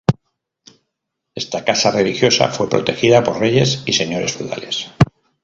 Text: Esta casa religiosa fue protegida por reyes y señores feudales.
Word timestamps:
Esta 1.35 1.63
casa 1.63 1.91
religiosa 1.91 2.47
fue 2.49 2.67
protegida 2.67 3.23
por 3.23 3.37
reyes 3.39 3.83
y 3.85 3.93
señores 3.93 4.33
feudales. 4.35 4.89